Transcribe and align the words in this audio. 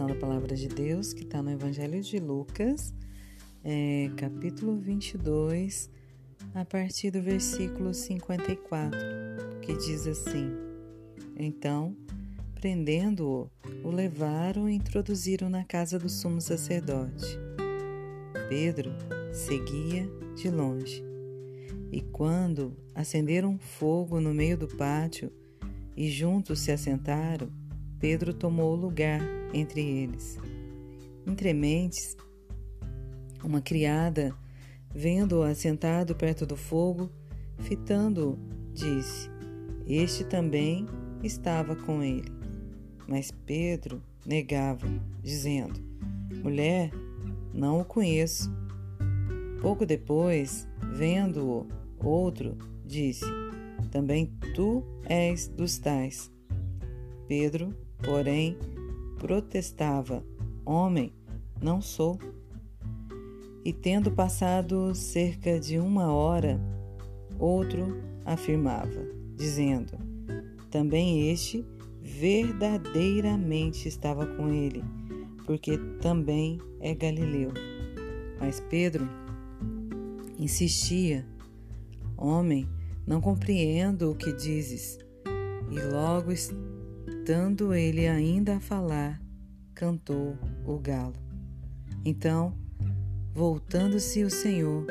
porção 0.00 0.06
da 0.06 0.14
palavra 0.14 0.56
de 0.56 0.66
Deus 0.66 1.12
que 1.12 1.24
está 1.24 1.42
no 1.42 1.50
Evangelho 1.50 2.00
de 2.00 2.18
Lucas, 2.18 2.94
é, 3.62 4.10
capítulo 4.16 4.78
22, 4.78 5.90
a 6.54 6.64
partir 6.64 7.10
do 7.10 7.20
versículo 7.20 7.92
54, 7.92 8.98
que 9.60 9.76
diz 9.76 10.06
assim: 10.06 10.50
Então, 11.36 11.94
prendendo-o, 12.54 13.50
o 13.86 13.90
levaram 13.90 14.70
e 14.70 14.74
introduziram 14.74 15.50
na 15.50 15.64
casa 15.64 15.98
do 15.98 16.08
sumo 16.08 16.40
sacerdote. 16.40 17.38
Pedro 18.48 18.90
seguia 19.32 20.08
de 20.34 20.48
longe. 20.50 21.04
E 21.92 22.00
quando 22.00 22.74
acenderam 22.94 23.58
fogo 23.58 24.18
no 24.18 24.32
meio 24.32 24.56
do 24.56 24.68
pátio 24.68 25.30
e 25.94 26.08
juntos 26.08 26.60
se 26.60 26.72
assentaram, 26.72 27.59
Pedro 28.00 28.32
tomou 28.32 28.74
lugar 28.74 29.20
entre 29.52 29.82
eles. 29.82 30.38
Entre 31.26 31.52
mentes, 31.52 32.16
uma 33.44 33.60
criada, 33.60 34.34
vendo-o 34.92 35.42
assentado 35.42 36.16
perto 36.16 36.46
do 36.46 36.56
fogo, 36.56 37.10
fitando-o, 37.58 38.38
disse: 38.72 39.28
Este 39.86 40.24
também 40.24 40.86
estava 41.22 41.76
com 41.76 42.02
ele. 42.02 42.32
Mas 43.06 43.30
Pedro 43.30 44.02
negava, 44.24 44.86
dizendo: 45.22 45.78
Mulher, 46.42 46.90
não 47.52 47.80
o 47.80 47.84
conheço. 47.84 48.50
Pouco 49.60 49.84
depois, 49.84 50.66
vendo-o, 50.94 51.66
outro 52.02 52.56
disse: 52.86 53.26
Também 53.90 54.32
tu 54.54 54.82
és 55.04 55.48
dos 55.48 55.78
tais. 55.78 56.32
Pedro 57.28 57.74
porém, 58.02 58.56
protestava: 59.18 60.24
Homem, 60.64 61.12
não 61.60 61.80
sou. 61.80 62.18
E 63.64 63.72
tendo 63.72 64.10
passado 64.10 64.94
cerca 64.94 65.60
de 65.60 65.78
uma 65.78 66.12
hora, 66.12 66.60
outro 67.38 68.02
afirmava, 68.24 69.06
dizendo: 69.36 69.98
Também 70.70 71.30
este 71.30 71.64
verdadeiramente 72.00 73.86
estava 73.86 74.26
com 74.26 74.48
ele, 74.48 74.82
porque 75.44 75.76
também 76.00 76.58
é 76.80 76.94
galileu. 76.94 77.52
Mas 78.38 78.60
Pedro 78.60 79.06
insistia: 80.38 81.26
Homem, 82.16 82.66
não 83.06 83.20
compreendo 83.20 84.10
o 84.10 84.14
que 84.14 84.32
dizes. 84.32 84.98
E 85.70 85.80
logo 85.92 86.32
Estando 87.30 87.72
ele 87.72 88.08
ainda 88.08 88.56
a 88.56 88.60
falar, 88.60 89.22
cantou 89.72 90.36
o 90.66 90.76
galo. 90.80 91.14
Então, 92.04 92.52
voltando-se 93.32 94.24
o 94.24 94.28
Senhor, 94.28 94.84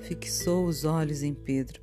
fixou 0.00 0.66
os 0.66 0.84
olhos 0.84 1.22
em 1.22 1.32
Pedro. 1.32 1.80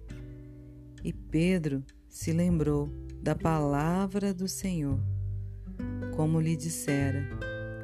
E 1.01 1.13
Pedro 1.13 1.81
se 2.09 2.33
lembrou 2.33 2.89
da 3.23 3.33
palavra 3.33 4.33
do 4.33 4.49
Senhor, 4.49 4.99
como 6.13 6.41
lhe 6.41 6.57
dissera: 6.57 7.25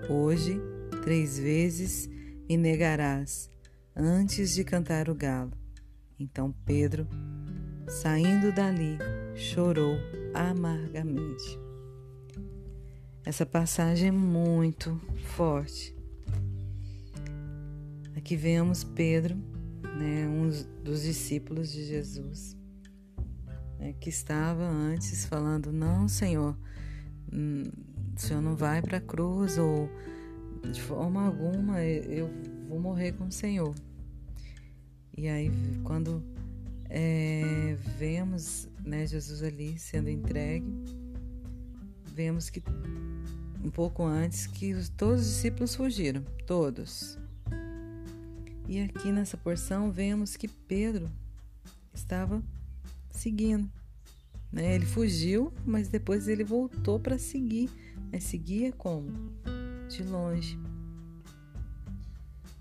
Hoje, 0.09 0.59
três 1.01 1.39
vezes 1.39 2.09
me 2.49 2.57
negarás 2.57 3.49
antes 3.95 4.53
de 4.53 4.66
cantar 4.66 5.07
o 5.07 5.16
galo. 5.16 5.53
Então 6.19 6.53
Pedro, 6.66 7.07
saindo 7.88 8.51
dali, 8.51 8.97
chorou 9.33 9.95
amargamente. 10.34 11.63
Essa 13.25 13.44
passagem 13.44 14.09
é 14.09 14.12
muito 14.12 15.02
forte. 15.36 15.96
Aqui 18.16 18.36
vemos 18.36 18.84
Pedro, 18.84 19.36
né, 19.97 20.28
um 20.28 20.47
dos 20.84 21.02
discípulos 21.02 21.72
de 21.72 21.84
Jesus, 21.85 22.56
né, 23.80 23.96
que 24.00 24.09
estava 24.09 24.64
antes 24.64 25.25
falando: 25.25 25.74
Não, 25.74 26.08
Senhor, 26.08 26.56
hum, 27.34 27.64
o 28.16 28.19
Senhor 28.19 28.41
não 28.41 28.56
vai 28.56 28.80
para 28.80 28.97
a 28.97 29.02
cruz, 29.02 29.58
ou 29.58 29.90
de 30.72 30.81
forma 30.84 31.25
alguma 31.25 31.84
eu 31.84 32.30
vou 32.69 32.80
morrer 32.80 33.14
com 33.14 33.25
o 33.25 33.31
Senhor. 33.31 33.74
E 35.18 35.28
aí, 35.28 35.52
quando 35.84 36.24
é, 36.88 37.75
vemos 37.97 38.69
né, 38.85 39.08
Jesus 39.08 39.41
ali 39.41 39.80
sendo 39.80 40.12
entregue, 40.12 40.72
vemos 42.16 42.50
que 42.50 42.64
um 43.62 43.70
pouco 43.70 44.03
antes 44.03 44.48
que 44.48 44.74
todos 44.92 45.22
os 45.22 45.28
discípulos 45.28 45.76
fugiram, 45.76 46.24
todos. 46.48 47.20
E 48.68 48.80
aqui 48.80 49.12
nessa 49.12 49.36
porção 49.36 49.92
vemos 49.92 50.38
que 50.38 50.48
Pedro 50.48 51.12
estava 51.94 52.42
seguindo. 53.12 53.70
Né? 54.52 54.76
Ele 54.76 54.86
fugiu, 54.86 55.52
mas 55.66 55.90
depois 55.90 56.30
ele 56.30 56.44
voltou 56.44 57.00
para 57.00 57.20
seguir. 57.20 57.70
Mas 58.12 58.24
seguia 58.24 58.72
como? 58.72 59.12
De 59.90 60.03
longe. 60.03 60.58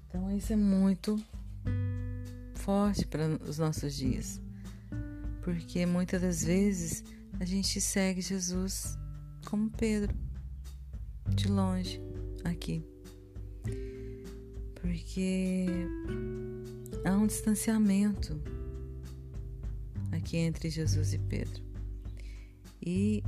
Então 0.09 0.37
isso 0.37 0.53
é 0.53 0.57
muito 0.57 1.23
forte 2.55 3.07
para 3.07 3.29
os 3.49 3.59
nossos 3.59 3.95
dias. 3.95 4.41
Porque 5.43 5.87
muitas 5.87 6.23
das 6.23 6.43
vezes 6.43 7.05
a 7.39 7.45
gente 7.45 7.81
segue 7.81 8.21
Jesus 8.21 8.99
como 9.45 9.71
Pedro 9.71 10.15
de 11.29 11.49
longe 11.49 12.01
aqui. 12.45 12.85
Porque 14.81 15.67
há 17.05 17.13
um 17.17 17.27
distanciamento 17.27 18.41
aqui 20.13 20.37
entre 20.37 20.69
Jesus 20.71 21.13
e 21.13 21.19
Pedro. 21.19 21.63
E 22.83 23.23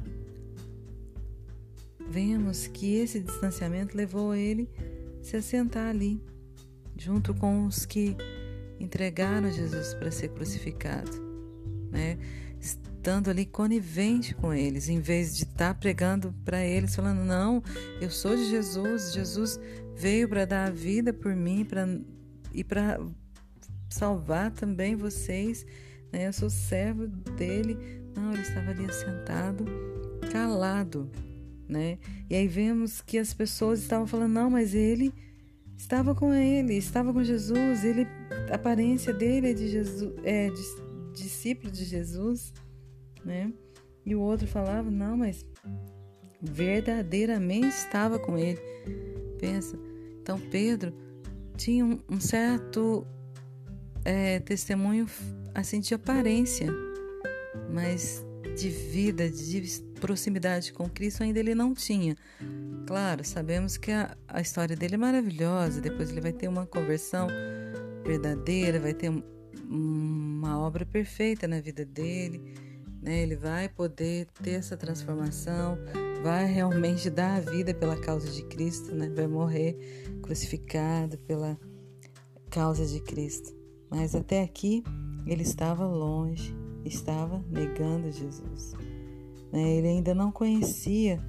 vemos 2.09 2.67
que 2.67 2.97
esse 2.97 3.21
distanciamento 3.21 3.97
levou 3.97 4.35
ele 4.35 4.69
a 5.21 5.25
se 5.25 5.37
assentar 5.37 5.89
ali, 5.89 6.23
junto 6.97 7.35
com 7.35 7.67
os 7.67 7.87
que 7.87 8.17
entregaram 8.79 9.51
Jesus 9.51 9.95
para 9.95 10.11
ser 10.11 10.29
crucificado, 10.29 11.11
né? 11.91 12.19
Estando 13.07 13.31
ali 13.31 13.47
conivente 13.47 14.35
com 14.35 14.53
eles, 14.53 14.89
em 14.89 14.99
vez 14.99 15.37
de 15.37 15.45
estar 15.45 15.73
tá 15.73 15.75
pregando 15.75 16.35
para 16.45 16.67
eles, 16.67 16.97
falando: 16.97 17.21
Não, 17.21 17.63
eu 18.01 18.11
sou 18.11 18.35
de 18.35 18.51
Jesus, 18.51 19.13
Jesus 19.13 19.61
veio 19.95 20.29
para 20.29 20.45
dar 20.45 20.67
a 20.67 20.71
vida 20.71 21.13
por 21.13 21.37
mim 21.37 21.65
pra, 21.65 21.87
e 22.53 22.65
para 22.65 22.99
salvar 23.89 24.51
também 24.51 24.97
vocês, 24.97 25.65
né? 26.13 26.27
eu 26.27 26.33
sou 26.33 26.51
servo 26.51 27.07
dele. 27.07 27.79
Não, 28.17 28.33
ele 28.33 28.43
estava 28.43 28.73
ali 28.73 28.87
assentado, 28.87 29.65
calado. 30.33 31.09
Né? 31.69 31.99
E 32.29 32.35
aí 32.35 32.49
vemos 32.49 33.01
que 33.01 33.19
as 33.19 33.33
pessoas 33.33 33.79
estavam 33.83 34.09
falando: 34.09 34.33
Não, 34.33 34.51
mas 34.51 34.75
ele 34.75 35.15
estava 35.79 36.13
com 36.13 36.35
ele, 36.35 36.75
estava 36.75 37.13
com 37.13 37.23
Jesus, 37.23 37.85
ele, 37.85 38.05
a 38.51 38.57
aparência 38.57 39.13
dele 39.13 39.51
é 39.51 39.55
de 39.55 39.69
Jesus, 39.69 40.13
é 40.25 40.51
de, 40.51 41.23
discípulo 41.23 41.71
de 41.71 41.85
Jesus 41.85 42.53
né? 43.27 43.53
E 44.05 44.15
o 44.15 44.21
outro 44.21 44.47
falava, 44.47 44.89
não, 44.89 45.17
mas 45.17 45.45
verdadeiramente 46.41 47.69
estava 47.69 48.19
com 48.19 48.39
ele. 48.39 48.61
Pensa. 49.39 49.77
Então 50.23 50.39
Pedro 50.39 50.95
tinha 51.57 51.85
um, 51.85 52.01
um 52.09 52.21
certo 52.21 53.05
é, 54.05 54.39
testemunho 54.39 55.07
assim 55.55 55.81
de 55.81 55.93
aparência, 55.93 56.69
mas 57.73 58.25
de 58.57 58.69
vida, 58.69 59.29
de 59.29 59.83
proximidade 60.01 60.73
com 60.73 60.89
Cristo 60.89 61.23
ainda 61.23 61.41
ele 61.41 61.55
não 61.55 61.75
tinha. 61.75 62.17
Claro, 62.87 63.25
sabemos 63.25 63.77
que 63.77 63.91
a, 63.91 64.17
a 64.29 64.41
história 64.41 64.77
dele 64.77 64.95
é 64.95 64.99
maravilhosa. 64.99 65.81
Depois 65.81 66.11
ele 66.11 66.21
vai 66.21 66.33
ter 66.33 66.47
uma 66.47 66.65
conversão 66.65 67.27
verdadeira, 68.05 68.79
vai 68.79 68.95
ter 68.95 69.11
uma 69.69 70.61
obra 70.61 70.87
perfeita 70.87 71.49
na 71.49 71.61
vida 71.61 71.85
dele 71.85 72.41
né? 73.07 73.23
Ele 73.23 73.37
vai 73.37 73.69
poder 73.69 74.27
ter 74.43 74.55
essa 74.55 74.77
transformação, 74.77 75.79
vai 76.25 76.45
realmente 76.45 77.09
dar 77.09 77.37
a 77.37 77.41
vida 77.41 77.73
pela 77.73 77.97
causa 77.97 78.29
de 78.29 78.43
Cristo, 78.43 78.93
né? 78.93 79.09
Vai 79.15 79.29
morrer 79.29 80.19
crucificado 80.21 81.17
pela 81.19 81.57
causa 82.51 82.85
de 82.85 83.01
Cristo. 83.01 83.55
Mas 83.89 84.17
até 84.17 84.43
aqui 84.43 84.83
ele 85.25 85.45
estava 85.45 85.87
longe, 85.87 86.53
estava 86.85 87.45
negando 87.49 88.11
Jesus. 88.11 88.73
Né? 89.53 89.77
Ele 89.77 89.87
ainda 89.87 90.13
não 90.13 90.33
conhecia 90.33 91.21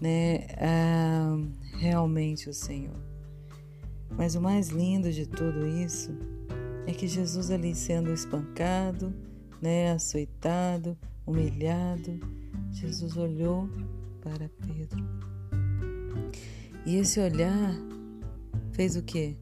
né, 0.00 0.44
realmente 1.78 2.50
o 2.50 2.54
Senhor. 2.54 3.00
Mas 4.10 4.34
o 4.34 4.40
mais 4.40 4.70
lindo 4.70 5.12
de 5.12 5.24
tudo 5.24 5.68
isso 5.68 6.10
é 6.84 6.92
que 6.92 7.06
Jesus 7.06 7.52
ali 7.52 7.74
sendo 7.76 8.12
espancado, 8.12 9.14
né, 9.60 9.92
açoitado, 9.92 10.98
humilhado, 11.26 12.18
Jesus 12.70 13.16
olhou 13.16 13.68
para 14.20 14.48
Pedro 14.48 15.04
E 16.86 16.96
esse 16.96 17.20
olhar 17.20 17.74
fez 18.72 18.96
o 18.96 19.02
quê? 19.02 19.36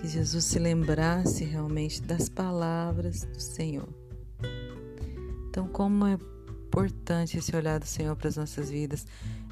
Que 0.00 0.08
Jesus 0.08 0.44
se 0.44 0.58
lembrasse 0.58 1.44
realmente 1.44 2.02
das 2.02 2.28
palavras 2.28 3.22
do 3.24 3.40
Senhor. 3.40 3.88
Então, 5.48 5.66
como 5.68 6.06
é 6.06 6.16
importante 6.70 7.36
esse 7.36 7.54
olhar 7.54 7.80
do 7.80 7.86
Senhor 7.86 8.14
para 8.14 8.28
as 8.28 8.36
nossas 8.36 8.70
vidas, 8.70 9.04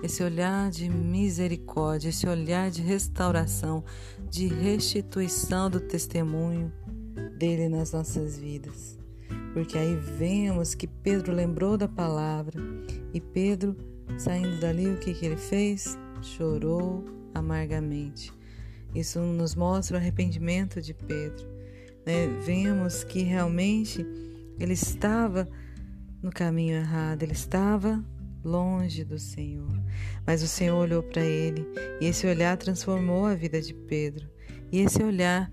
esse 0.02 0.22
olhar 0.22 0.70
de 0.70 0.88
misericórdia, 0.88 2.10
esse 2.10 2.28
olhar 2.28 2.70
de 2.70 2.80
restauração, 2.80 3.84
de 4.30 4.46
restituição 4.46 5.68
do 5.68 5.80
testemunho 5.80 6.72
dele 7.36 7.68
nas 7.68 7.92
nossas 7.92 8.38
vidas. 8.38 8.96
Porque 9.52 9.76
aí 9.78 9.94
vemos 9.94 10.74
que 10.74 10.86
Pedro 10.86 11.32
lembrou 11.32 11.76
da 11.76 11.88
palavra 11.88 12.60
e 13.12 13.20
Pedro, 13.20 13.76
saindo 14.18 14.60
dali, 14.60 14.88
o 14.88 14.98
que, 14.98 15.14
que 15.14 15.26
ele 15.26 15.36
fez? 15.36 15.98
Chorou 16.22 17.04
amargamente. 17.34 18.32
Isso 18.94 19.20
nos 19.20 19.54
mostra 19.54 19.96
o 19.96 20.00
arrependimento 20.00 20.80
de 20.80 20.94
Pedro. 20.94 21.46
Né? 22.06 22.26
Vemos 22.44 23.04
que 23.04 23.22
realmente 23.22 24.06
ele 24.58 24.72
estava 24.72 25.48
no 26.22 26.30
caminho 26.30 26.76
errado, 26.76 27.22
ele 27.22 27.32
estava 27.32 28.04
longe 28.44 29.04
do 29.04 29.18
Senhor. 29.18 29.80
Mas 30.26 30.42
o 30.42 30.48
Senhor 30.48 30.76
olhou 30.76 31.02
para 31.02 31.22
ele 31.22 31.66
e 32.00 32.06
esse 32.06 32.26
olhar 32.26 32.56
transformou 32.56 33.26
a 33.26 33.34
vida 33.34 33.60
de 33.60 33.74
Pedro. 33.74 34.28
E 34.72 34.80
esse 34.80 35.02
olhar 35.02 35.50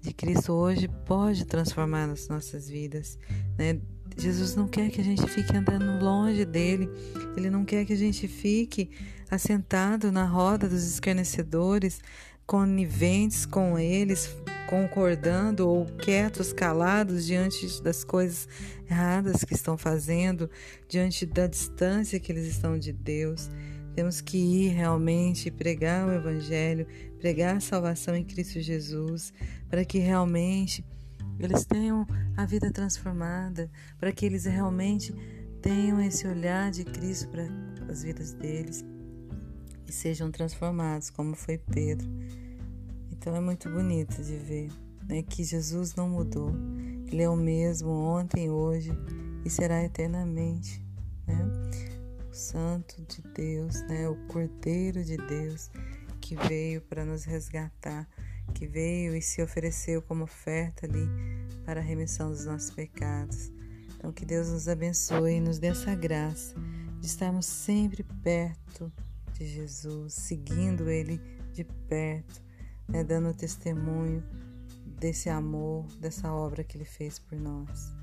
de 0.00 0.12
Cristo 0.12 0.52
hoje 0.52 0.88
pode 1.06 1.44
transformar 1.44 2.10
as 2.10 2.28
nossas 2.28 2.68
vidas. 2.68 3.18
Né? 3.58 3.80
Jesus 4.16 4.54
não 4.56 4.66
quer 4.66 4.90
que 4.90 5.00
a 5.00 5.04
gente 5.04 5.26
fique 5.28 5.56
andando 5.56 6.02
longe 6.04 6.44
dele, 6.44 6.88
ele 7.36 7.50
não 7.50 7.64
quer 7.64 7.84
que 7.84 7.92
a 7.92 7.96
gente 7.96 8.26
fique 8.26 8.90
assentado 9.30 10.10
na 10.10 10.24
roda 10.24 10.68
dos 10.68 10.84
escarnecedores, 10.84 12.00
coniventes 12.46 13.44
com 13.44 13.78
eles, 13.78 14.34
concordando 14.68 15.68
ou 15.68 15.84
quietos, 15.84 16.52
calados 16.52 17.26
diante 17.26 17.82
das 17.82 18.02
coisas 18.02 18.48
erradas 18.90 19.44
que 19.44 19.54
estão 19.54 19.76
fazendo, 19.76 20.50
diante 20.88 21.26
da 21.26 21.46
distância 21.46 22.18
que 22.18 22.32
eles 22.32 22.46
estão 22.46 22.78
de 22.78 22.92
Deus. 22.92 23.50
Temos 23.94 24.20
que 24.20 24.38
ir 24.38 24.68
realmente 24.68 25.50
pregar 25.50 26.06
o 26.06 26.12
Evangelho, 26.12 26.86
pregar 27.18 27.56
a 27.56 27.60
salvação 27.60 28.14
em 28.14 28.24
Cristo 28.24 28.60
Jesus, 28.60 29.32
para 29.68 29.84
que 29.84 29.98
realmente 29.98 30.84
eles 31.38 31.64
tenham 31.64 32.06
a 32.36 32.44
vida 32.44 32.70
transformada, 32.70 33.70
para 33.98 34.12
que 34.12 34.26
eles 34.26 34.44
realmente 34.44 35.14
tenham 35.62 36.00
esse 36.00 36.26
olhar 36.26 36.70
de 36.70 36.84
Cristo 36.84 37.28
para 37.28 37.46
as 37.88 38.02
vidas 38.02 38.32
deles 38.32 38.84
e 39.86 39.92
sejam 39.92 40.30
transformados, 40.30 41.10
como 41.10 41.34
foi 41.34 41.58
Pedro. 41.58 42.08
Então 43.10 43.34
é 43.34 43.40
muito 43.40 43.68
bonito 43.70 44.22
de 44.22 44.36
ver 44.36 44.70
né, 45.08 45.22
que 45.22 45.42
Jesus 45.42 45.94
não 45.94 46.08
mudou. 46.08 46.52
Ele 47.06 47.22
é 47.22 47.28
o 47.28 47.36
mesmo 47.36 47.90
ontem, 47.90 48.50
hoje 48.50 48.92
e 49.44 49.50
será 49.50 49.82
eternamente. 49.82 50.84
Né? 51.26 51.36
O 52.30 52.34
Santo 52.34 53.00
de 53.02 53.22
Deus, 53.34 53.82
né, 53.82 54.08
o 54.08 54.16
Cordeiro 54.26 55.02
de 55.02 55.16
Deus 55.16 55.70
que 56.28 56.36
veio 56.46 56.82
para 56.82 57.06
nos 57.06 57.24
resgatar, 57.24 58.06
que 58.52 58.66
veio 58.66 59.16
e 59.16 59.22
se 59.22 59.40
ofereceu 59.40 60.02
como 60.02 60.24
oferta 60.24 60.84
ali 60.84 61.08
para 61.64 61.80
a 61.80 61.82
remissão 61.82 62.28
dos 62.28 62.44
nossos 62.44 62.70
pecados. 62.70 63.50
Então 63.96 64.12
que 64.12 64.26
Deus 64.26 64.50
nos 64.50 64.68
abençoe 64.68 65.36
e 65.36 65.40
nos 65.40 65.58
dê 65.58 65.68
essa 65.68 65.94
graça 65.94 66.54
de 67.00 67.06
estarmos 67.06 67.46
sempre 67.46 68.02
perto 68.22 68.92
de 69.32 69.46
Jesus, 69.46 70.12
seguindo 70.12 70.90
Ele 70.90 71.18
de 71.54 71.64
perto, 71.64 72.42
né, 72.86 73.02
dando 73.02 73.32
testemunho 73.32 74.22
desse 74.84 75.30
amor, 75.30 75.86
dessa 75.98 76.30
obra 76.30 76.62
que 76.62 76.76
Ele 76.76 76.84
fez 76.84 77.18
por 77.18 77.38
nós. 77.40 77.97